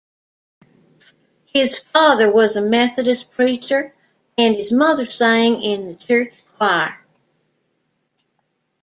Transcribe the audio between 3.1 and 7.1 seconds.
preacher and his mother sang in the church choir.